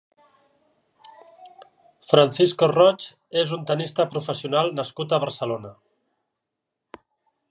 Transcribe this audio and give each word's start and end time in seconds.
Francisco 2.13 2.69
Roig 2.71 3.05
és 3.43 3.53
un 3.59 3.67
tennista 3.73 4.07
professional 4.15 4.73
nascut 4.81 5.13
a 5.19 5.23
Barcelona. 5.27 5.73